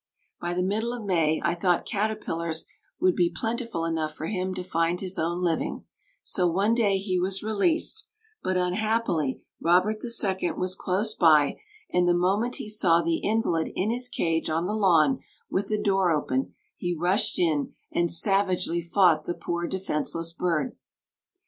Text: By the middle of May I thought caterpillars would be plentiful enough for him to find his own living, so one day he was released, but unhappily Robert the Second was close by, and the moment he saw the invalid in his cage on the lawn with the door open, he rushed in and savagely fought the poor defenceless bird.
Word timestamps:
By 0.39 0.55
the 0.55 0.63
middle 0.63 0.93
of 0.93 1.05
May 1.05 1.39
I 1.43 1.53
thought 1.53 1.85
caterpillars 1.85 2.65
would 2.99 3.15
be 3.15 3.29
plentiful 3.29 3.85
enough 3.85 4.15
for 4.15 4.25
him 4.25 4.55
to 4.55 4.63
find 4.63 4.99
his 4.99 5.19
own 5.19 5.43
living, 5.43 5.85
so 6.23 6.47
one 6.47 6.73
day 6.73 6.97
he 6.97 7.19
was 7.19 7.43
released, 7.43 8.07
but 8.41 8.57
unhappily 8.57 9.43
Robert 9.61 10.01
the 10.01 10.09
Second 10.09 10.57
was 10.57 10.75
close 10.75 11.13
by, 11.13 11.59
and 11.91 12.07
the 12.07 12.15
moment 12.17 12.55
he 12.55 12.67
saw 12.67 13.03
the 13.03 13.17
invalid 13.17 13.69
in 13.75 13.91
his 13.91 14.09
cage 14.09 14.49
on 14.49 14.65
the 14.65 14.73
lawn 14.73 15.19
with 15.51 15.67
the 15.67 15.79
door 15.79 16.11
open, 16.11 16.55
he 16.75 16.97
rushed 16.97 17.37
in 17.37 17.75
and 17.91 18.09
savagely 18.09 18.81
fought 18.81 19.25
the 19.25 19.35
poor 19.35 19.67
defenceless 19.67 20.33
bird. 20.33 20.75